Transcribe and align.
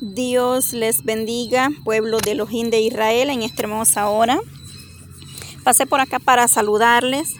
Dios 0.00 0.74
les 0.74 1.04
bendiga, 1.04 1.70
pueblo 1.82 2.18
de 2.18 2.32
Elohim 2.32 2.68
de 2.68 2.82
Israel, 2.82 3.30
en 3.30 3.42
esta 3.42 3.62
hermosa 3.62 4.10
hora. 4.10 4.38
Pasé 5.64 5.86
por 5.86 6.00
acá 6.00 6.18
para 6.18 6.48
saludarles. 6.48 7.34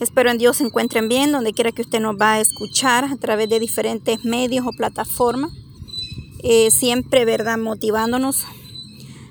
Espero 0.00 0.30
en 0.30 0.38
Dios 0.38 0.56
se 0.56 0.64
encuentren 0.64 1.10
bien, 1.10 1.32
donde 1.32 1.52
quiera 1.52 1.70
que 1.70 1.82
usted 1.82 2.00
nos 2.00 2.16
va 2.16 2.34
a 2.34 2.40
escuchar 2.40 3.04
a 3.04 3.16
través 3.16 3.50
de 3.50 3.60
diferentes 3.60 4.24
medios 4.24 4.66
o 4.66 4.72
plataformas. 4.72 5.52
Eh, 6.42 6.70
siempre, 6.70 7.26
¿verdad? 7.26 7.58
Motivándonos 7.58 8.44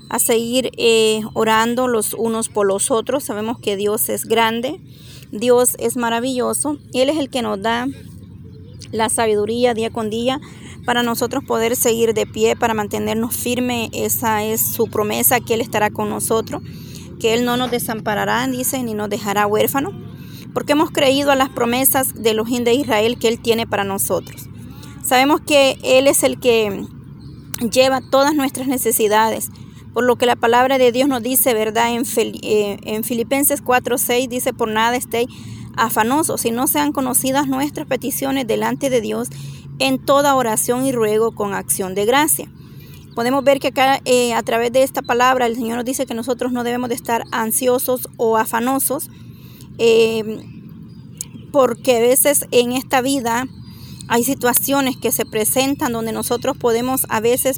a 0.09 0.19
seguir 0.19 0.69
eh, 0.77 1.21
orando 1.33 1.87
los 1.87 2.13
unos 2.13 2.47
por 2.47 2.67
los 2.67 2.91
otros. 2.91 3.23
Sabemos 3.23 3.57
que 3.57 3.75
Dios 3.75 4.07
es 4.07 4.25
grande, 4.25 4.79
Dios 5.31 5.75
es 5.79 5.97
maravilloso. 5.97 6.77
Él 6.93 7.09
es 7.09 7.17
el 7.17 7.31
que 7.31 7.41
nos 7.41 7.59
da 7.59 7.87
la 8.91 9.09
sabiduría 9.09 9.73
día 9.73 9.89
con 9.89 10.11
día 10.11 10.39
para 10.89 11.03
nosotros 11.03 11.43
poder 11.43 11.75
seguir 11.75 12.15
de 12.15 12.25
pie, 12.25 12.55
para 12.55 12.73
mantenernos 12.73 13.35
firmes. 13.35 13.91
Esa 13.93 14.43
es 14.43 14.59
su 14.59 14.87
promesa, 14.87 15.39
que 15.39 15.53
Él 15.53 15.61
estará 15.61 15.91
con 15.91 16.09
nosotros, 16.09 16.63
que 17.19 17.35
Él 17.35 17.45
no 17.45 17.57
nos 17.57 17.69
desamparará, 17.69 18.47
dice, 18.47 18.81
ni 18.81 18.95
nos 18.95 19.07
dejará 19.07 19.45
huérfanos, 19.45 19.93
porque 20.51 20.71
hemos 20.71 20.89
creído 20.89 21.29
a 21.29 21.35
las 21.35 21.49
promesas 21.49 22.15
de 22.15 22.33
los 22.33 22.49
de 22.49 22.73
Israel 22.73 23.19
que 23.19 23.27
Él 23.27 23.39
tiene 23.39 23.67
para 23.67 23.83
nosotros. 23.83 24.49
Sabemos 25.03 25.41
que 25.41 25.77
Él 25.83 26.07
es 26.07 26.23
el 26.23 26.39
que 26.39 26.87
lleva 27.71 28.01
todas 28.01 28.33
nuestras 28.33 28.65
necesidades, 28.65 29.51
por 29.93 30.03
lo 30.05 30.15
que 30.15 30.25
la 30.25 30.37
palabra 30.37 30.79
de 30.79 30.91
Dios 30.91 31.07
nos 31.07 31.21
dice, 31.21 31.53
¿verdad? 31.53 31.93
En, 31.93 32.03
eh, 32.17 32.79
en 32.81 33.03
Filipenses 33.03 33.63
4:6 33.63 34.27
dice, 34.27 34.53
por 34.53 34.69
nada 34.69 34.97
estéis 34.97 35.27
afanosos, 35.77 36.41
si 36.41 36.49
no 36.49 36.65
sean 36.65 36.93
conocidas 36.93 37.47
nuestras 37.47 37.85
peticiones 37.85 38.47
delante 38.47 38.89
de 38.89 39.01
Dios 39.01 39.29
en 39.79 39.97
toda 39.97 40.35
oración 40.35 40.85
y 40.85 40.91
ruego 40.91 41.33
con 41.33 41.53
acción 41.53 41.95
de 41.95 42.05
gracia. 42.05 42.49
Podemos 43.15 43.43
ver 43.43 43.59
que 43.59 43.69
acá 43.69 43.99
eh, 44.05 44.33
a 44.33 44.43
través 44.43 44.71
de 44.71 44.83
esta 44.83 45.01
palabra 45.01 45.47
el 45.47 45.55
Señor 45.55 45.77
nos 45.77 45.85
dice 45.85 46.05
que 46.05 46.13
nosotros 46.13 46.51
no 46.51 46.63
debemos 46.63 46.89
de 46.89 46.95
estar 46.95 47.23
ansiosos 47.31 48.07
o 48.17 48.37
afanosos, 48.37 49.09
eh, 49.77 50.41
porque 51.51 51.97
a 51.97 52.01
veces 52.01 52.45
en 52.51 52.71
esta 52.73 53.01
vida 53.01 53.45
hay 54.07 54.23
situaciones 54.23 54.95
que 54.97 55.11
se 55.11 55.25
presentan 55.25 55.93
donde 55.93 56.11
nosotros 56.11 56.57
podemos 56.57 57.05
a 57.09 57.19
veces 57.19 57.57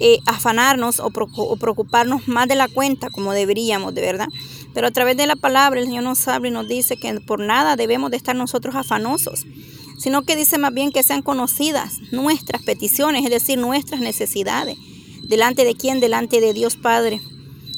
eh, 0.00 0.18
afanarnos 0.26 1.00
o, 1.00 1.10
preocuparnos 1.10 2.28
más 2.28 2.48
de 2.48 2.54
la 2.54 2.68
cuenta 2.68 3.10
como 3.10 3.32
deberíamos, 3.32 3.94
de 3.94 4.00
verdad. 4.00 4.28
Pero 4.74 4.86
a 4.86 4.90
través 4.90 5.16
de 5.16 5.26
la 5.26 5.36
palabra 5.36 5.80
el 5.80 5.86
Señor 5.86 6.04
nos 6.04 6.26
habla 6.28 6.48
y 6.48 6.52
nos 6.52 6.68
dice 6.68 6.96
que 6.96 7.20
por 7.20 7.40
nada 7.40 7.76
debemos 7.76 8.10
de 8.10 8.16
estar 8.16 8.36
nosotros 8.36 8.74
afanosos 8.74 9.44
sino 9.98 10.22
que 10.22 10.36
dice 10.36 10.58
más 10.58 10.72
bien 10.72 10.92
que 10.92 11.02
sean 11.02 11.22
conocidas 11.22 11.98
nuestras 12.12 12.62
peticiones, 12.62 13.24
es 13.24 13.30
decir, 13.30 13.58
nuestras 13.58 14.00
necesidades. 14.00 14.76
¿Delante 15.24 15.64
de 15.64 15.74
quién? 15.74 16.00
Delante 16.00 16.40
de 16.40 16.54
Dios 16.54 16.76
Padre, 16.76 17.20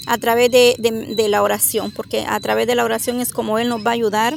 a 0.07 0.19
través 0.19 0.51
de, 0.51 0.77
de, 0.79 1.29
la 1.29 1.43
oración, 1.43 1.91
porque 1.91 2.25
a 2.27 2.39
través 2.41 2.67
de 2.67 2.75
la 2.75 2.85
oración 2.85 3.21
es 3.21 3.33
como 3.33 3.59
Él 3.59 3.69
nos 3.69 3.85
va 3.85 3.91
a 3.91 3.95
ayudar, 3.95 4.35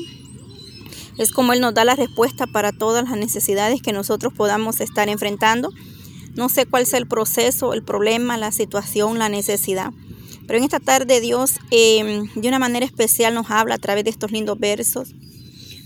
es 1.17 1.31
como 1.31 1.53
Él 1.53 1.61
nos 1.61 1.73
da 1.73 1.83
la 1.83 1.95
respuesta 1.95 2.47
para 2.47 2.71
todas 2.71 3.07
las 3.07 3.17
necesidades 3.17 3.81
que 3.81 3.91
nosotros 3.91 4.33
podamos 4.33 4.79
estar 4.81 5.09
enfrentando. 5.09 5.69
No 6.35 6.49
sé 6.49 6.65
cuál 6.65 6.87
sea 6.87 6.97
el 6.97 7.07
proceso, 7.07 7.73
el 7.73 7.83
problema, 7.83 8.37
la 8.37 8.51
situación, 8.51 9.19
la 9.19 9.29
necesidad. 9.29 9.91
Pero 10.47 10.57
en 10.57 10.63
esta 10.63 10.79
tarde 10.79 11.21
Dios 11.21 11.59
eh, 11.69 12.23
de 12.33 12.47
una 12.47 12.59
manera 12.59 12.85
especial 12.85 13.33
nos 13.35 13.51
habla 13.51 13.75
a 13.75 13.77
través 13.77 14.03
de 14.05 14.09
estos 14.09 14.31
lindos 14.31 14.59
versos 14.59 15.13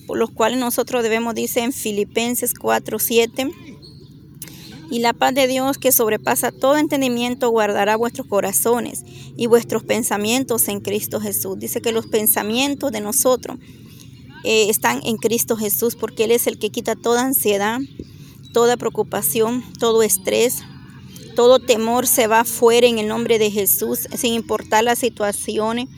por 0.07 0.17
los 0.17 0.31
cuales 0.31 0.57
nosotros 0.57 1.03
debemos, 1.03 1.35
dice 1.35 1.59
en 1.59 1.73
Filipenses 1.73 2.53
4, 2.55 2.97
7, 2.97 3.51
y 4.89 4.99
la 4.99 5.13
paz 5.13 5.35
de 5.35 5.47
Dios 5.47 5.77
que 5.77 5.91
sobrepasa 5.91 6.51
todo 6.51 6.77
entendimiento 6.77 7.49
guardará 7.49 7.97
vuestros 7.97 8.25
corazones 8.25 9.03
y 9.35 9.47
vuestros 9.47 9.83
pensamientos 9.83 10.69
en 10.69 10.79
Cristo 10.79 11.19
Jesús. 11.19 11.59
Dice 11.59 11.81
que 11.81 11.91
los 11.91 12.07
pensamientos 12.07 12.91
de 12.93 13.01
nosotros 13.01 13.57
eh, 14.45 14.69
están 14.69 15.01
en 15.03 15.17
Cristo 15.17 15.57
Jesús 15.57 15.95
porque 15.97 16.23
Él 16.23 16.31
es 16.31 16.47
el 16.47 16.57
que 16.57 16.69
quita 16.69 16.95
toda 16.95 17.25
ansiedad, 17.25 17.79
toda 18.53 18.77
preocupación, 18.77 19.61
todo 19.77 20.03
estrés, 20.03 20.63
todo 21.35 21.59
temor 21.59 22.07
se 22.07 22.27
va 22.27 22.45
fuera 22.45 22.87
en 22.87 22.97
el 22.97 23.09
nombre 23.09 23.39
de 23.39 23.51
Jesús, 23.51 24.07
sin 24.15 24.33
importar 24.33 24.85
las 24.85 24.99
situaciones 24.99 25.89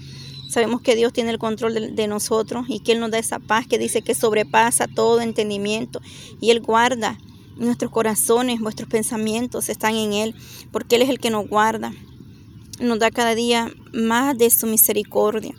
Sabemos 0.50 0.82
que 0.82 0.96
Dios 0.96 1.14
tiene 1.14 1.30
el 1.30 1.38
control 1.38 1.96
de, 1.96 2.08
nosotros 2.08 2.66
y 2.70 2.80
que 2.80 2.94
Él 2.94 3.00
nos 3.00 3.12
da 3.12 3.20
esa 3.20 3.38
paz 3.38 3.68
que 3.68 3.78
dice 3.78 4.02
que 4.02 4.16
sobrepasa 4.16 4.88
todo 4.88 5.22
entendimiento 5.22 6.02
y 6.42 6.50
Él 6.50 6.60
guarda 6.60 7.20
nuestros 7.56 7.92
corazones, 7.92 8.60
vuestros 8.60 8.90
pensamientos 8.90 9.70
están 9.70 9.94
en 9.94 10.12
Él, 10.12 10.36
porque 10.72 10.96
Él 10.96 11.04
es 11.04 11.10
el 11.10 11.20
que 11.20 11.30
nos 11.30 11.48
guarda, 11.48 11.94
nos 12.80 12.98
da 12.98 13.12
cada 13.12 13.36
día 13.36 13.72
más 13.94 14.36
de 14.40 14.50
su 14.50 14.66
misericordia. 14.66 15.54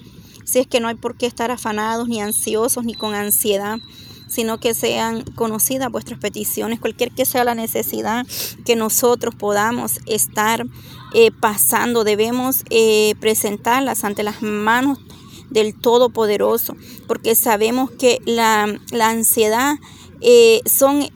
Si 0.45 0.59
es 0.59 0.67
que 0.67 0.81
no 0.81 0.89
hay 0.89 0.97
por 0.97 1.17
qué 1.17 1.27
estar 1.27 1.53
afanados, 1.53 2.09
ni 2.09 2.21
ansiosos, 2.21 2.85
ni 2.85 2.95
con 2.95 3.15
ansiedad, 3.15 3.79
sino 4.27 4.59
que 4.59 4.75
sean 4.75 5.23
conocidas 5.23 5.93
vuestras 5.93 6.19
peticiones, 6.19 6.81
cualquier 6.81 7.13
que 7.13 7.27
sea 7.27 7.45
la 7.45 7.55
necesidad 7.55 8.27
que 8.65 8.75
nosotros 8.75 9.37
podamos 9.37 10.01
estar 10.07 10.67
eh, 11.13 11.31
pasando, 11.33 12.05
debemos 12.05 12.65
eh, 12.71 13.15
presentarlas 13.21 14.05
ante 14.05 14.23
las 14.23 14.43
manos 14.43 14.99
del 15.51 15.75
Todopoderoso, 15.75 16.77
porque 17.09 17.35
sabemos 17.35 17.91
que 17.91 18.21
la, 18.25 18.79
ansiedad 19.01 19.75
eh, 20.21 20.61
son 20.67 21.09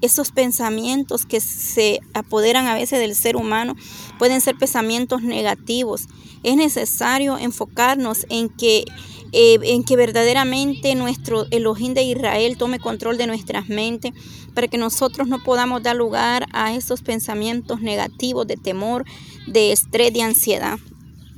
esos 0.00 0.32
pensamientos 0.32 1.24
que 1.24 1.40
se 1.40 2.00
apoderan 2.14 2.66
a 2.66 2.74
veces 2.74 2.98
del 2.98 3.14
ser 3.14 3.36
humano, 3.36 3.76
pueden 4.18 4.40
ser 4.40 4.56
pensamientos 4.56 5.22
negativos. 5.22 6.08
Es 6.42 6.56
necesario 6.56 7.38
enfocarnos 7.38 8.26
en 8.28 8.48
que 8.48 8.84
eh, 9.32 9.58
en 9.62 9.84
que 9.84 9.96
verdaderamente 9.96 10.94
nuestro 10.94 11.46
Elohim 11.50 11.94
de 11.94 12.02
Israel 12.02 12.56
tome 12.56 12.78
control 12.78 13.18
de 13.18 13.26
nuestras 13.26 13.68
mentes, 13.68 14.12
para 14.54 14.68
que 14.68 14.78
nosotros 14.78 15.28
no 15.28 15.42
podamos 15.42 15.82
dar 15.82 15.96
lugar 15.96 16.46
a 16.52 16.74
esos 16.74 17.02
pensamientos 17.02 17.82
negativos 17.82 18.46
de 18.46 18.56
temor, 18.56 19.04
de 19.46 19.72
estrés, 19.72 20.12
de 20.12 20.22
ansiedad. 20.22 20.78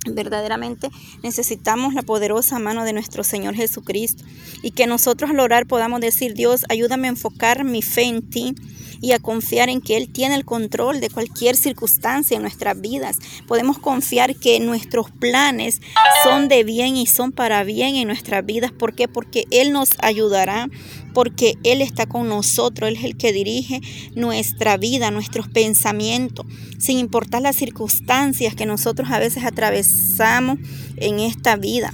Verdaderamente 0.06 0.90
necesitamos 1.22 1.94
la 1.94 2.02
poderosa 2.02 2.58
mano 2.58 2.84
de 2.84 2.92
nuestro 2.92 3.24
Señor 3.24 3.54
Jesucristo 3.54 4.24
y 4.62 4.70
que 4.70 4.86
nosotros 4.86 5.30
al 5.30 5.40
orar 5.40 5.66
podamos 5.66 6.00
decir, 6.00 6.34
Dios, 6.34 6.64
ayúdame 6.68 7.08
a 7.08 7.10
enfocar 7.10 7.64
mi 7.64 7.82
fe 7.82 8.04
en 8.04 8.22
ti 8.30 8.54
y 9.00 9.12
a 9.12 9.18
confiar 9.18 9.68
en 9.68 9.80
que 9.80 9.96
Él 9.96 10.08
tiene 10.10 10.34
el 10.34 10.44
control 10.44 11.00
de 11.00 11.10
cualquier 11.10 11.56
circunstancia 11.56 12.36
en 12.36 12.42
nuestras 12.42 12.80
vidas. 12.80 13.18
Podemos 13.46 13.78
confiar 13.78 14.36
que 14.36 14.60
nuestros 14.60 15.10
planes 15.10 15.80
son 16.24 16.48
de 16.48 16.64
bien 16.64 16.96
y 16.96 17.06
son 17.06 17.32
para 17.32 17.64
bien 17.64 17.96
en 17.96 18.08
nuestras 18.08 18.44
vidas. 18.44 18.72
¿Por 18.72 18.94
qué? 18.94 19.08
Porque 19.08 19.46
Él 19.50 19.72
nos 19.72 19.90
ayudará, 20.00 20.68
porque 21.14 21.54
Él 21.64 21.82
está 21.82 22.06
con 22.06 22.28
nosotros, 22.28 22.88
Él 22.88 22.96
es 22.96 23.04
el 23.04 23.16
que 23.16 23.32
dirige 23.32 23.80
nuestra 24.14 24.76
vida, 24.76 25.10
nuestros 25.10 25.48
pensamientos, 25.48 26.46
sin 26.78 26.98
importar 26.98 27.42
las 27.42 27.56
circunstancias 27.56 28.54
que 28.54 28.66
nosotros 28.66 29.10
a 29.10 29.18
veces 29.18 29.44
atravesamos 29.44 30.58
en 30.96 31.20
esta 31.20 31.56
vida. 31.56 31.92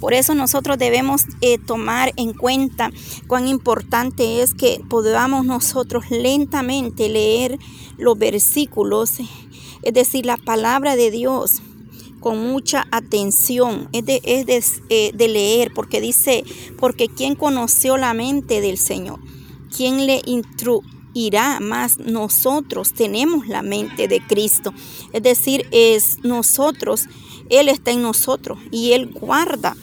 Por 0.00 0.14
eso 0.14 0.34
nosotros 0.34 0.78
debemos 0.78 1.24
eh, 1.40 1.58
tomar 1.58 2.12
en 2.16 2.32
cuenta 2.32 2.90
cuán 3.26 3.48
importante 3.48 4.42
es 4.42 4.54
que 4.54 4.80
podamos 4.88 5.44
nosotros 5.44 6.10
lentamente 6.10 7.08
leer 7.08 7.58
los 7.96 8.16
versículos, 8.16 9.14
es 9.82 9.94
decir, 9.94 10.24
la 10.24 10.36
palabra 10.36 10.96
de 10.96 11.10
Dios 11.10 11.62
con 12.20 12.48
mucha 12.50 12.86
atención, 12.90 13.88
es, 13.92 14.04
de, 14.04 14.20
es 14.24 14.82
eh, 14.88 15.12
de, 15.14 15.28
leer, 15.28 15.72
porque 15.74 16.00
dice, 16.00 16.44
porque 16.78 17.08
¿quién 17.08 17.34
conoció 17.34 17.96
la 17.96 18.14
mente 18.14 18.60
del 18.60 18.78
Señor? 18.78 19.20
¿Quién 19.74 20.06
le 20.06 20.22
instruirá 20.24 21.60
más? 21.60 21.98
Nosotros 21.98 22.92
tenemos 22.92 23.46
la 23.46 23.62
mente 23.62 24.08
de 24.08 24.20
Cristo, 24.20 24.74
es 25.12 25.22
decir, 25.22 25.66
es 25.70 26.18
nosotros, 26.24 27.06
Él 27.50 27.68
está 27.68 27.92
en 27.92 28.02
nosotros 28.02 28.58
y 28.70 28.92
Él 28.92 29.06
guarda 29.06 29.76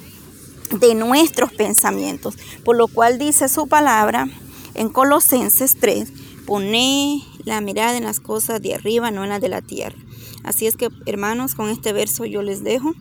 de 0.80 0.96
nuestros 0.96 1.52
pensamientos. 1.54 2.38
Por 2.64 2.76
lo 2.76 2.88
cual 2.88 3.18
dice 3.18 3.50
su 3.50 3.68
palabra 3.68 4.28
en 4.74 4.90
Colosenses 4.90 5.78
3, 5.80 6.12
pone 6.46 7.24
la 7.44 7.62
mirada 7.62 7.98
en 7.98 8.04
las 8.04 8.20
cosas 8.20 8.62
de 8.62 8.76
arriba, 8.76 9.12
no 9.12 9.24
en 9.24 9.30
las 9.30 9.42
de 9.42 9.50
la 9.50 9.62
tierra. 9.62 9.98
Así 10.44 10.68
es 10.68 10.76
que, 10.76 10.90
hermanos, 11.06 11.56
con 11.56 11.70
este 11.70 11.92
verso 11.92 12.26
yo 12.26 12.42
les 12.42 12.64
dejo. 12.64 12.94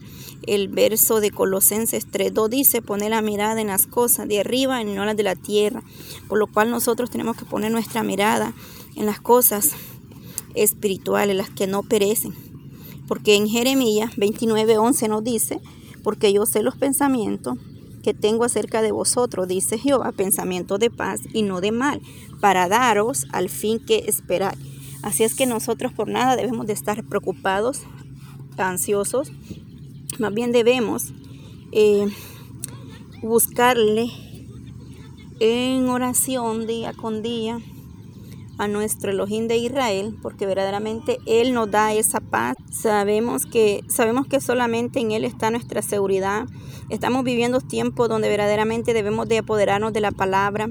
El 0.46 0.68
verso 0.68 1.20
de 1.20 1.30
Colosenses 1.30 2.08
3.2 2.10 2.48
dice, 2.48 2.82
pone 2.82 3.08
la 3.08 3.22
mirada 3.22 3.60
en 3.60 3.68
las 3.68 3.86
cosas 3.86 4.28
de 4.28 4.40
arriba 4.40 4.80
y 4.80 4.84
no 4.84 5.02
en 5.02 5.06
las 5.06 5.16
de 5.16 5.22
la 5.22 5.36
tierra. 5.36 5.82
Por 6.28 6.38
lo 6.38 6.46
cual 6.46 6.70
nosotros 6.70 7.10
tenemos 7.10 7.36
que 7.36 7.44
poner 7.44 7.70
nuestra 7.70 8.02
mirada 8.02 8.54
en 8.96 9.06
las 9.06 9.20
cosas 9.20 9.72
espirituales, 10.54 11.36
las 11.36 11.50
que 11.50 11.66
no 11.66 11.82
perecen. 11.82 12.34
Porque 13.06 13.34
en 13.34 13.48
Jeremías 13.48 14.12
29.11 14.16 15.08
nos 15.08 15.24
dice, 15.24 15.60
porque 16.04 16.32
yo 16.32 16.46
sé 16.46 16.62
los 16.62 16.76
pensamientos 16.76 17.58
que 18.04 18.14
tengo 18.14 18.44
acerca 18.44 18.82
de 18.82 18.92
vosotros, 18.92 19.48
dice 19.48 19.78
Jehová, 19.78 20.12
pensamientos 20.12 20.78
de 20.78 20.90
paz 20.90 21.22
y 21.32 21.42
no 21.42 21.60
de 21.60 21.72
mal, 21.72 22.00
para 22.40 22.68
daros 22.68 23.26
al 23.32 23.48
fin 23.48 23.80
que 23.84 24.04
esperáis. 24.06 24.58
Así 25.02 25.24
es 25.24 25.34
que 25.34 25.46
nosotros 25.46 25.92
por 25.92 26.08
nada 26.08 26.36
debemos 26.36 26.66
de 26.66 26.74
estar 26.74 27.02
preocupados, 27.04 27.80
ansiosos. 28.56 29.32
Más 30.18 30.32
bien 30.32 30.52
debemos 30.52 31.12
eh, 31.72 32.06
buscarle 33.22 34.10
en 35.40 35.88
oración 35.88 36.66
día 36.66 36.92
con 36.92 37.22
día 37.22 37.58
a 38.58 38.68
nuestro 38.68 39.10
Elohim 39.10 39.48
de 39.48 39.56
Israel, 39.56 40.16
porque 40.22 40.46
verdaderamente 40.46 41.18
Él 41.26 41.52
nos 41.52 41.70
da 41.70 41.92
esa 41.92 42.20
paz. 42.20 42.56
Sabemos 42.70 43.46
que, 43.46 43.82
sabemos 43.88 44.26
que 44.26 44.40
solamente 44.40 45.00
en 45.00 45.12
Él 45.12 45.24
está 45.24 45.50
nuestra 45.50 45.82
seguridad. 45.82 46.46
Estamos 46.88 47.24
viviendo 47.24 47.60
tiempos 47.60 48.08
donde 48.08 48.28
verdaderamente 48.28 48.92
debemos 48.92 49.28
de 49.28 49.38
apoderarnos 49.38 49.92
de 49.92 50.00
la 50.00 50.12
palabra, 50.12 50.68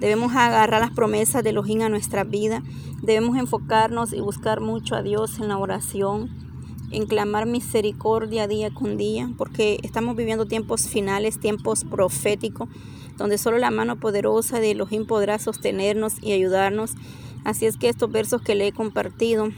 debemos 0.00 0.34
agarrar 0.34 0.80
las 0.80 0.92
promesas 0.92 1.42
de 1.42 1.50
Elohim 1.50 1.82
a 1.82 1.88
nuestra 1.88 2.24
vida, 2.24 2.62
debemos 3.02 3.36
enfocarnos 3.36 4.12
y 4.12 4.20
buscar 4.20 4.60
mucho 4.60 4.94
a 4.94 5.02
Dios 5.02 5.38
en 5.38 5.48
la 5.48 5.58
oración, 5.58 6.30
en 6.90 7.06
clamar 7.06 7.46
misericordia 7.46 8.46
día 8.46 8.72
con 8.72 8.96
día, 8.96 9.30
porque 9.36 9.78
estamos 9.82 10.16
viviendo 10.16 10.46
tiempos 10.46 10.88
finales, 10.88 11.40
tiempos 11.40 11.84
proféticos, 11.84 12.68
donde 13.16 13.38
solo 13.38 13.58
la 13.58 13.70
mano 13.70 13.96
poderosa 13.98 14.60
de 14.60 14.72
Elohim 14.72 15.06
podrá 15.06 15.38
sostenernos 15.38 16.22
y 16.22 16.32
ayudarnos 16.32 16.92
Así 17.46 17.64
es 17.64 17.76
que 17.76 17.88
estos 17.88 18.10
versos 18.10 18.42
que 18.42 18.56
le 18.56 18.66
he 18.66 18.72
compartido, 18.72 19.50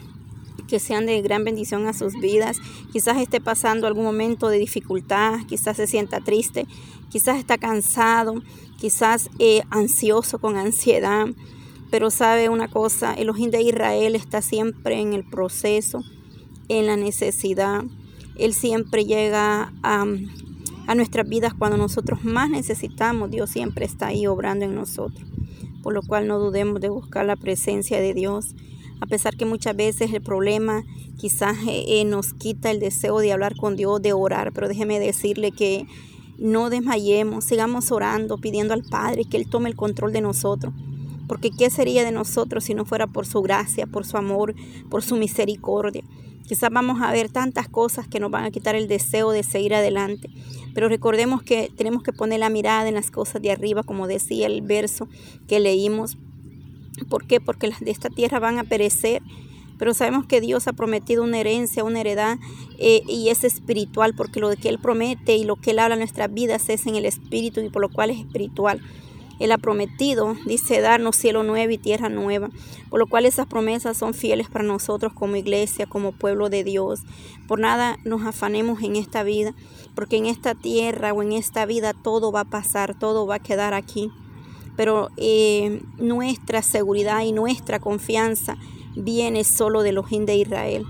que 0.69 0.79
sean 0.79 1.07
de 1.07 1.23
gran 1.23 1.43
bendición 1.43 1.87
a 1.87 1.95
sus 1.95 2.13
vidas. 2.21 2.59
Quizás 2.93 3.17
esté 3.17 3.41
pasando 3.41 3.87
algún 3.87 4.05
momento 4.05 4.51
de 4.51 4.59
dificultad, 4.59 5.39
quizás 5.49 5.79
se 5.79 5.87
sienta 5.87 6.21
triste, 6.21 6.67
quizás 7.09 7.39
está 7.39 7.57
cansado, 7.57 8.43
quizás 8.77 9.31
eh, 9.39 9.63
ansioso 9.71 10.39
con 10.39 10.59
ansiedad. 10.59 11.29
Pero 11.91 12.11
sabe 12.11 12.51
una 12.51 12.69
cosa, 12.69 13.15
el 13.15 13.31
ojín 13.31 13.51
de 13.51 13.63
Israel 13.63 14.15
está 14.15 14.43
siempre 14.43 15.01
en 15.01 15.15
el 15.15 15.25
proceso, 15.25 16.05
en 16.69 16.87
la 16.87 16.97
necesidad. 16.99 17.85
Él 18.37 18.53
siempre 18.53 19.07
llega 19.07 19.73
a, 19.83 20.05
a 20.87 20.95
nuestras 20.95 21.27
vidas 21.27 21.55
cuando 21.55 21.79
nosotros 21.79 22.23
más 22.23 22.51
necesitamos. 22.51 23.31
Dios 23.31 23.49
siempre 23.49 23.87
está 23.87 24.09
ahí 24.09 24.27
obrando 24.27 24.67
en 24.67 24.75
nosotros 24.75 25.27
por 25.89 25.95
lo 25.95 26.03
cual 26.03 26.29
no 26.29 26.39
dudemos 26.39 26.83
de 26.83 26.91
buscar 26.91 27.25
la 27.25 27.35
presencia 27.35 27.99
de 27.99 28.13
Dios. 28.13 28.55
A 29.01 29.07
pesar 29.07 29.39
que 29.39 29.47
muchas 29.47 29.75
veces 29.75 30.13
el 30.13 30.21
problema 30.21 30.85
quizás 31.17 31.57
eh, 31.67 31.85
eh, 31.89 32.05
nos 32.05 32.35
quita 32.35 32.71
el 32.71 32.79
deseo 32.79 33.21
de 33.21 33.33
hablar 33.33 33.57
con 33.57 33.75
Dios, 33.75 34.03
de 34.03 34.13
orar, 34.13 34.53
pero 34.53 34.69
déjeme 34.69 35.01
decirle 35.01 35.51
que 35.51 35.87
no 36.37 36.69
desmayemos, 36.69 37.47
sigamos 37.47 37.91
orando, 37.91 38.37
pidiendo 38.37 38.75
al 38.75 38.83
Padre 38.83 39.25
que 39.25 39.39
Él 39.39 39.49
tome 39.49 39.71
el 39.71 39.77
control 39.77 40.13
de 40.13 40.21
nosotros. 40.21 40.75
Porque 41.29 41.51
¿qué 41.51 41.71
sería 41.71 42.05
de 42.05 42.11
nosotros 42.11 42.65
si 42.65 42.75
no 42.75 42.85
fuera 42.85 43.07
por 43.07 43.27
su 43.27 43.43
gracia, 43.43 43.87
por 43.87 44.05
su 44.05 44.17
amor, 44.17 44.55
por 44.91 45.03
su 45.03 45.17
misericordia? 45.17 46.03
Quizás 46.49 46.71
vamos 46.73 47.03
a 47.03 47.13
ver 47.13 47.29
tantas 47.29 47.69
cosas 47.69 48.09
que 48.09 48.21
nos 48.21 48.31
van 48.31 48.45
a 48.45 48.51
quitar 48.51 48.75
el 48.75 48.89
deseo 48.89 49.33
de 49.33 49.43
seguir 49.43 49.75
adelante. 49.75 50.31
Pero 50.73 50.89
recordemos 50.89 51.43
que 51.43 51.71
tenemos 51.77 52.03
que 52.03 52.15
poner 52.15 52.41
la 52.41 52.49
mirada 52.49 52.89
en 52.89 52.95
las 52.95 53.11
cosas 53.11 53.43
de 53.43 53.51
arriba, 53.51 53.83
como 53.83 54.07
decía 54.07 54.47
el 54.47 54.63
verso 54.63 55.09
que 55.47 55.61
leímos. 55.61 56.17
¿Por 57.11 57.27
qué? 57.27 57.39
Porque 57.41 57.69
las 57.69 57.81
de 57.81 57.91
esta 57.91 58.09
tierra 58.09 58.39
van 58.39 58.59
a 58.59 58.65
perecer. 58.65 59.23
Pero 59.79 59.93
sabemos 59.93 60.25
que 60.25 60.41
Dios 60.41 60.67
ha 60.67 60.73
prometido 60.73 61.23
una 61.23 61.39
herencia, 61.39 61.85
una 61.85 62.01
heredad, 62.01 62.39
eh, 62.79 63.03
y 63.07 63.29
es 63.29 63.45
espiritual, 63.45 64.15
porque 64.15 64.41
lo 64.41 64.49
que 64.57 64.71
Él 64.71 64.79
promete 64.79 65.37
y 65.37 65.45
lo 65.45 65.57
que 65.57 65.73
Él 65.73 65.79
habla 65.79 65.95
en 65.95 66.01
nuestras 66.01 66.33
vidas 66.33 66.69
es 66.71 66.87
en 66.87 66.97
el 66.97 67.05
espíritu, 67.05 67.61
y 67.61 67.69
por 67.69 67.83
lo 67.83 67.91
cual 67.91 68.11
es 68.11 68.19
espiritual. 68.19 68.81
Él 69.39 69.53
ha 69.53 69.59
prometido, 69.59 70.37
dice, 70.47 70.81
darnos 70.81 71.17
cielo 71.17 71.43
nuevo 71.43 71.73
y 71.73 71.79
tierra 71.79 72.09
nueva, 72.09 72.51
por 72.91 72.99
lo 72.99 73.07
cual 73.07 73.25
esas 73.25 73.47
promesas 73.47 73.97
son 73.97 74.15
fieles 74.15 74.49
para 74.49 74.65
nosotros 74.65 75.13
como 75.13 75.37
iglesia, 75.37 75.87
como 75.87 76.13
pueblo 76.13 76.49
de 76.49 76.65
Dios. 76.65 77.01
Por 77.47 77.61
nada 77.61 77.99
nos 78.05 78.23
afanemos 78.25 78.83
en 78.83 78.97
esta 78.97 79.23
vida, 79.23 79.55
porque 79.95 80.17
en 80.17 80.27
esta 80.27 80.55
tierra 80.55 81.13
o 81.13 81.23
en 81.23 81.33
esta 81.33 81.67
vida 81.67 81.93
todo 81.93 82.33
va 82.33 82.41
a 82.41 82.51
pasar, 82.51 82.99
todo 82.99 83.27
va 83.27 83.37
a 83.37 83.43
quedar 83.43 83.75
aquí. 83.75 84.11
Pero 84.77 85.11
eh, 85.17 85.83
nuestra 85.99 86.63
seguridad 86.63 87.23
y 87.23 87.33
nuestra 87.33 87.79
confianza 87.79 88.57
viene 88.97 89.45
solo 89.45 89.83
de 89.83 89.93
los 89.93 90.11
de 90.11 90.37
Israel. 90.37 90.85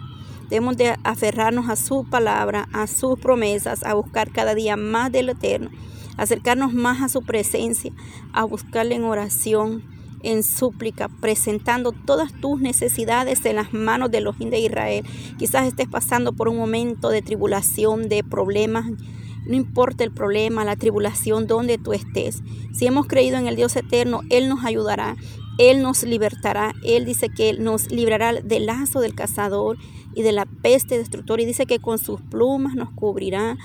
Debemos 0.49 0.79
de 0.79 0.97
aferrarnos 1.05 1.69
a 1.69 1.77
su 1.77 2.05
palabra, 2.05 2.69
a 2.73 2.87
sus 2.87 3.19
promesas, 3.19 3.85
a 3.85 3.93
buscar 3.93 4.31
cada 4.31 4.55
día 4.55 4.77
más 4.79 5.12
del 5.12 5.29
Eterno 5.29 5.71
acercarnos 6.19 6.75
más 6.75 7.00
a 7.00 7.09
su 7.09 7.23
presencia, 7.23 7.93
a 8.35 8.44
buscarle 8.44 8.97
en 8.97 9.05
oración, 9.05 9.82
en 10.23 10.43
súplica, 10.43 11.09
presentando 11.09 11.93
todas 11.93 12.32
tus 12.41 12.61
necesidades 12.61 13.44
en 13.47 13.56
las 13.56 13.73
manos 13.73 14.11
de 14.11 14.20
los 14.20 14.38
de 14.38 14.59
Israel. 14.59 15.05
Quizás 15.38 15.67
estés 15.67 15.88
pasando 15.88 16.32
por 16.32 16.49
un 16.49 16.56
momento 16.56 17.09
de 17.09 17.23
tribulación, 17.23 18.09
de 18.09 18.25
problemas. 18.25 18.87
No 19.47 19.55
importa 19.55 20.05
el 20.05 20.11
problema, 20.11 20.65
la 20.65 20.76
tribulación, 20.76 21.47
donde 21.47 21.79
tú 21.79 21.93
estés. 21.93 22.43
Si 22.73 22.87
hemos 22.87 23.06
creído 23.06 23.38
en 23.38 23.47
el 23.47 23.56
Dios 23.56 23.76
eterno, 23.76 24.21
Él 24.29 24.49
nos 24.49 24.64
ayudará, 24.64 25.17
Él 25.59 25.82
nos 25.82 26.03
libertará. 26.03 26.75
Él 26.85 27.05
dice 27.05 27.29
que 27.29 27.50
Él 27.50 27.64
nos 27.64 27.91
librará 27.91 28.32
del 28.35 28.67
lazo 28.67 29.00
del 29.00 29.14
cazador 29.14 29.79
y 30.14 30.23
de 30.23 30.32
la 30.32 30.47
peste 30.47 30.99
destructora. 30.99 31.43
Y 31.43 31.47
dice 31.47 31.67
que 31.67 31.79
con 31.79 31.99
sus 31.99 32.21
plumas 32.21 32.75
nos 32.75 32.91
cubrirá 32.91 33.56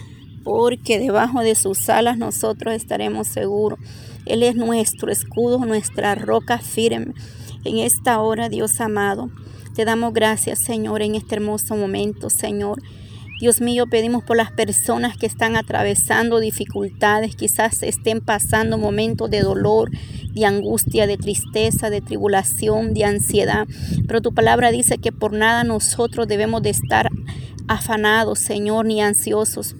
porque 0.43 0.99
debajo 0.99 1.41
de 1.41 1.55
sus 1.55 1.89
alas 1.89 2.17
nosotros 2.17 2.73
estaremos 2.73 3.27
seguros. 3.27 3.79
Él 4.25 4.43
es 4.43 4.55
nuestro 4.55 5.11
escudo, 5.11 5.59
nuestra 5.65 6.15
roca 6.15 6.59
firme. 6.59 7.13
En 7.65 7.79
esta 7.79 8.19
hora, 8.19 8.49
Dios 8.49 8.79
amado, 8.81 9.29
te 9.75 9.85
damos 9.85 10.13
gracias, 10.13 10.59
Señor, 10.59 11.01
en 11.01 11.15
este 11.15 11.35
hermoso 11.35 11.75
momento, 11.75 12.29
Señor. 12.29 12.81
Dios 13.39 13.59
mío, 13.59 13.87
pedimos 13.87 14.23
por 14.23 14.37
las 14.37 14.51
personas 14.51 15.17
que 15.17 15.25
están 15.25 15.55
atravesando 15.55 16.39
dificultades, 16.39 17.35
quizás 17.35 17.83
estén 17.83 18.21
pasando 18.21 18.77
momentos 18.77 19.29
de 19.29 19.41
dolor, 19.41 19.89
de 20.33 20.45
angustia, 20.45 21.07
de 21.07 21.17
tristeza, 21.17 21.89
de 21.89 21.99
tribulación, 21.99 22.93
de 22.93 23.05
ansiedad. 23.05 23.67
Pero 24.07 24.21
tu 24.21 24.33
palabra 24.33 24.71
dice 24.71 24.97
que 24.97 25.11
por 25.11 25.33
nada 25.33 25.63
nosotros 25.63 26.27
debemos 26.27 26.61
de 26.61 26.69
estar 26.69 27.09
afanados, 27.67 28.39
Señor, 28.39 28.85
ni 28.85 29.01
ansiosos, 29.01 29.75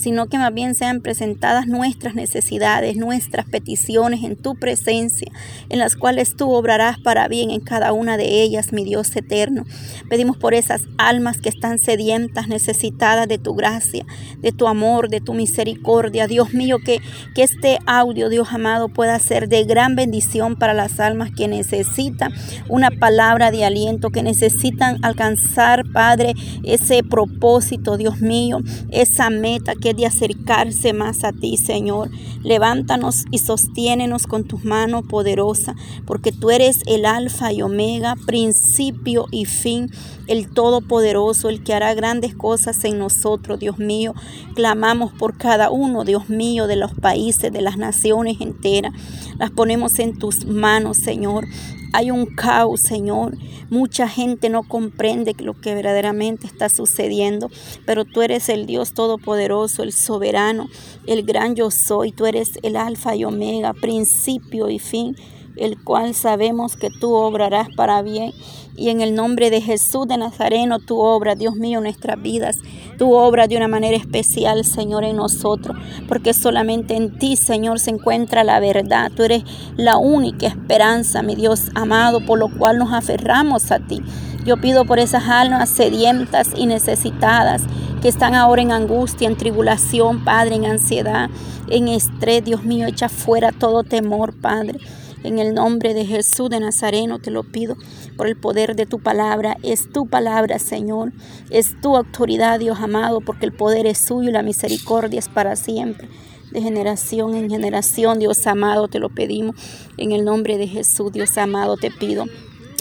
sino 0.00 0.26
que 0.26 0.38
más 0.38 0.52
bien 0.54 0.74
sean 0.74 1.00
presentadas 1.00 1.66
nuestras 1.66 2.14
necesidades, 2.14 2.96
nuestras 2.96 3.46
peticiones 3.46 4.24
en 4.24 4.36
tu 4.36 4.54
presencia, 4.54 5.30
en 5.68 5.78
las 5.78 5.96
cuales 5.96 6.36
tú 6.36 6.50
obrarás 6.52 6.98
para 6.98 7.28
bien 7.28 7.50
en 7.50 7.60
cada 7.60 7.92
una 7.92 8.16
de 8.16 8.42
ellas, 8.42 8.72
mi 8.72 8.84
Dios 8.84 9.14
eterno. 9.14 9.64
Pedimos 10.08 10.36
por 10.36 10.54
esas 10.54 10.82
almas 10.96 11.38
que 11.38 11.48
están 11.50 11.78
sedientas, 11.78 12.48
necesitadas 12.48 13.28
de 13.28 13.38
tu 13.38 13.54
gracia, 13.54 14.06
de 14.38 14.52
tu 14.52 14.66
amor, 14.68 15.10
de 15.10 15.20
tu 15.20 15.34
misericordia. 15.34 16.26
Dios 16.26 16.54
mío, 16.54 16.78
que, 16.84 17.00
que 17.34 17.42
este 17.42 17.78
audio, 17.86 18.28
Dios 18.28 18.48
amado, 18.52 18.88
pueda 18.88 19.18
ser 19.18 19.48
de 19.48 19.64
gran 19.64 19.96
bendición 19.96 20.56
para 20.56 20.74
las 20.74 20.98
almas 20.98 21.30
que 21.36 21.48
necesitan 21.48 22.32
una 22.68 22.90
palabra 22.90 23.50
de 23.50 23.64
aliento, 23.64 24.10
que 24.10 24.22
necesitan 24.22 25.04
alcanzar, 25.04 25.84
Padre, 25.92 26.32
ese 26.64 27.02
propósito, 27.02 27.96
Dios 27.96 28.20
mío, 28.20 28.60
esa 28.90 29.30
meta 29.30 29.74
que 29.74 29.89
de 29.94 30.06
acercarse 30.06 30.92
más 30.92 31.24
a 31.24 31.32
ti, 31.32 31.56
Señor. 31.56 32.10
Levántanos 32.42 33.24
y 33.30 33.38
sostiénenos 33.38 34.26
con 34.26 34.44
tus 34.44 34.64
manos 34.64 35.04
poderosa, 35.06 35.74
porque 36.06 36.32
tú 36.32 36.50
eres 36.50 36.80
el 36.86 37.04
alfa 37.04 37.52
y 37.52 37.62
omega, 37.62 38.16
principio 38.26 39.26
y 39.30 39.44
fin, 39.44 39.90
el 40.26 40.48
todopoderoso, 40.48 41.48
el 41.48 41.62
que 41.62 41.74
hará 41.74 41.92
grandes 41.94 42.34
cosas 42.34 42.84
en 42.84 42.98
nosotros, 42.98 43.58
Dios 43.58 43.78
mío. 43.78 44.14
Clamamos 44.54 45.12
por 45.12 45.36
cada 45.36 45.70
uno, 45.70 46.04
Dios 46.04 46.28
mío, 46.28 46.66
de 46.66 46.76
los 46.76 46.94
países, 46.94 47.52
de 47.52 47.62
las 47.62 47.76
naciones 47.76 48.40
enteras. 48.40 48.92
Las 49.38 49.50
ponemos 49.50 49.98
en 49.98 50.18
tus 50.18 50.46
manos, 50.46 50.98
Señor. 50.98 51.46
Hay 51.92 52.10
un 52.10 52.26
caos, 52.26 52.82
Señor. 52.82 53.36
Mucha 53.68 54.08
gente 54.08 54.48
no 54.48 54.62
comprende 54.62 55.34
lo 55.38 55.60
que 55.60 55.74
verdaderamente 55.74 56.46
está 56.46 56.68
sucediendo, 56.68 57.50
pero 57.84 58.04
tú 58.04 58.22
eres 58.22 58.48
el 58.48 58.66
Dios 58.66 58.94
todopoderoso, 58.94 59.82
el 59.82 59.92
soberano, 59.92 60.68
el 61.06 61.24
gran 61.24 61.56
yo 61.56 61.70
soy. 61.70 62.12
Tú 62.12 62.26
eres 62.26 62.52
el 62.62 62.76
alfa 62.76 63.16
y 63.16 63.24
omega, 63.24 63.74
principio 63.74 64.70
y 64.70 64.78
fin 64.78 65.16
el 65.60 65.82
cual 65.82 66.14
sabemos 66.14 66.76
que 66.76 66.90
tú 66.90 67.14
obrarás 67.14 67.68
para 67.76 68.02
bien. 68.02 68.32
Y 68.76 68.88
en 68.88 69.00
el 69.02 69.14
nombre 69.14 69.50
de 69.50 69.60
Jesús 69.60 70.08
de 70.08 70.16
Nazareno, 70.16 70.78
tu 70.78 70.98
obra, 70.98 71.34
Dios 71.34 71.54
mío, 71.54 71.80
nuestras 71.80 72.20
vidas, 72.20 72.58
tu 72.98 73.12
obra 73.12 73.46
de 73.46 73.56
una 73.56 73.68
manera 73.68 73.96
especial, 73.96 74.64
Señor, 74.64 75.04
en 75.04 75.16
nosotros, 75.16 75.76
porque 76.08 76.32
solamente 76.32 76.94
en 76.94 77.18
ti, 77.18 77.36
Señor, 77.36 77.78
se 77.78 77.90
encuentra 77.90 78.42
la 78.42 78.58
verdad. 78.58 79.12
Tú 79.14 79.22
eres 79.22 79.44
la 79.76 79.98
única 79.98 80.46
esperanza, 80.46 81.22
mi 81.22 81.34
Dios 81.34 81.70
amado, 81.74 82.24
por 82.24 82.38
lo 82.38 82.48
cual 82.48 82.78
nos 82.78 82.92
aferramos 82.92 83.70
a 83.70 83.80
ti. 83.80 84.02
Yo 84.46 84.56
pido 84.56 84.86
por 84.86 84.98
esas 84.98 85.28
almas 85.28 85.68
sedientas 85.68 86.48
y 86.56 86.66
necesitadas 86.66 87.62
que 88.00 88.08
están 88.08 88.34
ahora 88.34 88.62
en 88.62 88.72
angustia, 88.72 89.28
en 89.28 89.36
tribulación, 89.36 90.24
Padre, 90.24 90.54
en 90.56 90.64
ansiedad, 90.64 91.28
en 91.68 91.88
estrés, 91.88 92.44
Dios 92.44 92.64
mío, 92.64 92.86
echa 92.86 93.10
fuera 93.10 93.52
todo 93.52 93.84
temor, 93.84 94.34
Padre. 94.34 94.80
En 95.22 95.38
el 95.38 95.54
nombre 95.54 95.92
de 95.92 96.06
Jesús 96.06 96.48
de 96.48 96.60
Nazareno 96.60 97.18
te 97.18 97.30
lo 97.30 97.42
pido 97.42 97.76
por 98.16 98.26
el 98.26 98.36
poder 98.36 98.74
de 98.74 98.86
tu 98.86 98.98
palabra. 99.00 99.56
Es 99.62 99.90
tu 99.92 100.06
palabra, 100.06 100.58
Señor. 100.58 101.12
Es 101.50 101.78
tu 101.80 101.96
autoridad, 101.96 102.58
Dios 102.58 102.78
amado, 102.80 103.20
porque 103.20 103.46
el 103.46 103.52
poder 103.52 103.86
es 103.86 103.98
suyo 103.98 104.30
y 104.30 104.32
la 104.32 104.42
misericordia 104.42 105.18
es 105.18 105.28
para 105.28 105.56
siempre. 105.56 106.08
De 106.52 106.62
generación 106.62 107.34
en 107.34 107.50
generación, 107.50 108.18
Dios 108.18 108.46
amado, 108.46 108.88
te 108.88 108.98
lo 108.98 109.10
pedimos. 109.10 109.56
En 109.98 110.12
el 110.12 110.24
nombre 110.24 110.56
de 110.56 110.66
Jesús, 110.66 111.12
Dios 111.12 111.36
amado, 111.38 111.76
te 111.76 111.90
pido 111.90 112.24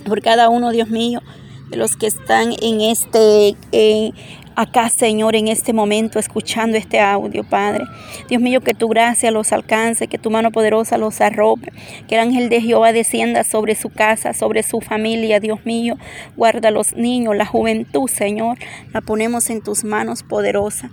por 0.05 0.21
cada 0.21 0.49
uno, 0.49 0.71
Dios 0.71 0.89
mío, 0.89 1.21
de 1.69 1.77
los 1.77 1.95
que 1.95 2.07
están 2.07 2.53
en 2.61 2.81
este 2.81 3.55
eh, 3.71 4.11
acá, 4.59 4.89
Señor, 4.89 5.37
en 5.37 5.47
este 5.47 5.71
momento, 5.71 6.19
escuchando 6.19 6.77
este 6.77 6.99
audio, 6.99 7.45
Padre. 7.45 7.85
Dios 8.27 8.41
mío, 8.41 8.59
que 8.59 8.73
tu 8.73 8.89
gracia 8.89 9.31
los 9.31 9.53
alcance, 9.53 10.09
que 10.09 10.17
tu 10.17 10.29
mano 10.29 10.51
poderosa 10.51 10.97
los 10.97 11.21
arrope, 11.21 11.71
que 12.09 12.15
el 12.15 12.21
ángel 12.21 12.49
de 12.49 12.59
Jehová 12.59 12.91
descienda 12.91 13.45
sobre 13.45 13.75
su 13.75 13.89
casa, 13.89 14.33
sobre 14.33 14.63
su 14.63 14.81
familia, 14.81 15.39
Dios 15.39 15.65
mío. 15.65 15.95
Guarda 16.35 16.67
a 16.67 16.71
los 16.71 16.93
niños, 16.93 17.37
la 17.37 17.45
juventud, 17.45 18.09
Señor. 18.09 18.57
La 18.93 18.99
ponemos 18.99 19.49
en 19.49 19.61
tus 19.61 19.85
manos 19.85 20.23
poderosa 20.23 20.89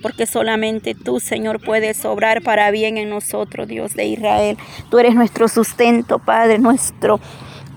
porque 0.00 0.24
solamente 0.24 0.94
tú, 0.94 1.20
Señor, 1.20 1.60
puedes 1.60 2.06
obrar 2.06 2.40
para 2.40 2.70
bien 2.70 2.96
en 2.96 3.10
nosotros, 3.10 3.68
Dios 3.68 3.92
de 3.92 4.06
Israel. 4.06 4.56
Tú 4.90 4.98
eres 4.98 5.14
nuestro 5.14 5.46
sustento, 5.46 6.18
Padre, 6.20 6.58
nuestro, 6.58 7.20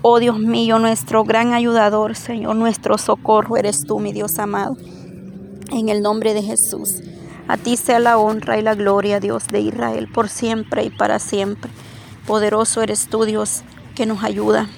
oh 0.00 0.18
Dios 0.20 0.38
mío, 0.38 0.78
nuestro 0.78 1.24
gran 1.24 1.52
ayudador, 1.52 2.16
Señor, 2.16 2.56
nuestro 2.56 2.96
socorro 2.96 3.58
eres 3.58 3.84
tú, 3.84 4.00
mi 4.00 4.14
Dios 4.14 4.38
amado 4.38 4.78
en 5.70 5.88
el 5.88 6.02
nombre 6.02 6.34
de 6.34 6.42
Jesús. 6.42 7.00
A 7.46 7.56
ti 7.56 7.76
sea 7.76 7.98
la 7.98 8.18
honra 8.18 8.58
y 8.58 8.62
la 8.62 8.74
gloria, 8.74 9.20
Dios 9.20 9.46
de 9.48 9.60
Israel, 9.60 10.08
por 10.12 10.28
siempre 10.28 10.84
y 10.84 10.90
para 10.90 11.18
siempre. 11.18 11.70
Poderoso 12.26 12.82
eres 12.82 13.08
tú, 13.08 13.24
Dios, 13.24 13.62
que 13.94 14.06
nos 14.06 14.24
ayuda 14.24 14.68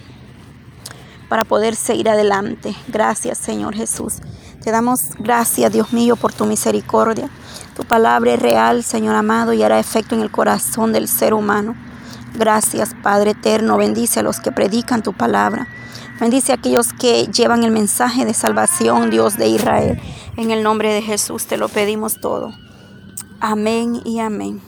para 1.28 1.44
poder 1.44 1.76
seguir 1.76 2.08
adelante. 2.08 2.74
Gracias, 2.88 3.38
Señor 3.38 3.74
Jesús. 3.74 4.14
Te 4.62 4.70
damos 4.70 5.10
gracias, 5.18 5.72
Dios 5.72 5.92
mío, 5.92 6.16
por 6.16 6.32
tu 6.32 6.44
misericordia. 6.44 7.30
Tu 7.76 7.84
palabra 7.84 8.34
es 8.34 8.40
real, 8.40 8.82
Señor 8.82 9.14
amado, 9.14 9.52
y 9.52 9.62
hará 9.62 9.78
efecto 9.78 10.14
en 10.14 10.22
el 10.22 10.30
corazón 10.30 10.92
del 10.92 11.08
ser 11.08 11.34
humano. 11.34 11.76
Gracias, 12.34 12.94
Padre 13.02 13.30
eterno. 13.32 13.76
Bendice 13.76 14.20
a 14.20 14.22
los 14.22 14.40
que 14.40 14.52
predican 14.52 15.02
tu 15.02 15.12
palabra. 15.12 15.68
Bendice 16.20 16.52
a 16.52 16.54
aquellos 16.54 16.92
que 16.94 17.26
llevan 17.26 17.62
el 17.62 17.70
mensaje 17.70 18.24
de 18.24 18.32
salvación, 18.32 19.10
Dios 19.10 19.36
de 19.36 19.48
Israel. 19.48 20.00
En 20.36 20.50
el 20.50 20.62
nombre 20.62 20.92
de 20.92 21.02
Jesús 21.02 21.46
te 21.46 21.58
lo 21.58 21.68
pedimos 21.68 22.20
todo. 22.20 22.52
Amén 23.40 24.00
y 24.04 24.20
amén. 24.20 24.60